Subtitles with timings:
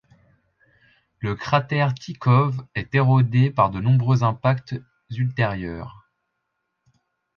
[1.19, 4.73] Le cratère Tikhov est érodé par de nombreux impacts
[5.11, 6.09] ultérieurs.